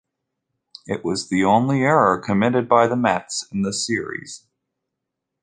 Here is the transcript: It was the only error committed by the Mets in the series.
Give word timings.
It 0.87 1.05
was 1.05 1.29
the 1.29 1.43
only 1.43 1.83
error 1.83 2.19
committed 2.19 2.67
by 2.67 2.87
the 2.87 2.95
Mets 2.95 3.45
in 3.51 3.61
the 3.61 3.71
series. 3.71 4.47